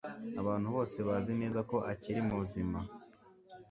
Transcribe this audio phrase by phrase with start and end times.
[0.41, 2.79] Abantu bose bazi neza ko akiri muzima.